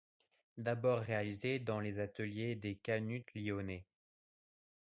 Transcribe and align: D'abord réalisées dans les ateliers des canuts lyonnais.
D'abord 0.57 0.97
réalisées 1.01 1.59
dans 1.59 1.79
les 1.79 1.99
ateliers 1.99 2.55
des 2.55 2.73
canuts 2.75 3.23
lyonnais. 3.35 3.85